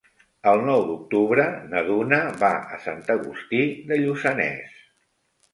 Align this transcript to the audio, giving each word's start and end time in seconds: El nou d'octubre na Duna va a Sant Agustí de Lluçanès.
El 0.51 0.61
nou 0.69 0.79
d'octubre 0.87 1.43
na 1.73 1.83
Duna 1.89 2.19
va 2.45 2.51
a 2.77 2.79
Sant 2.87 3.05
Agustí 3.17 3.63
de 3.93 4.01
Lluçanès. 4.03 4.85